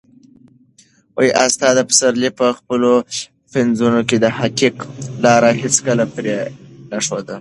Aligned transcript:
استاد 1.45 1.75
پسرلي 1.89 2.29
په 2.39 2.47
خپلو 2.57 2.91
پنځونو 3.53 3.99
کې 4.07 4.17
د 4.19 4.25
حقیقت 4.39 4.87
لاره 5.23 5.49
هیڅکله 5.61 6.05
پرې 6.15 6.35
نه 6.91 6.99
ښوده. 7.05 7.29